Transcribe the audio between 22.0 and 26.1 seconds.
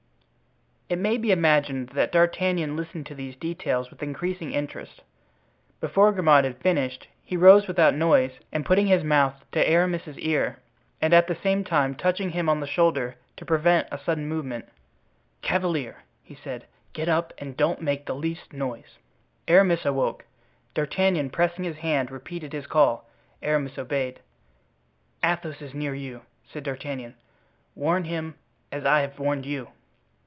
repeated his call. Aramis obeyed. "Athos is near